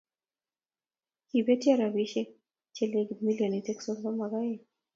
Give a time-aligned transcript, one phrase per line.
[1.27, 2.21] Kibetyo robishe
[2.75, 4.59] che legit milionit sosom ak oeng.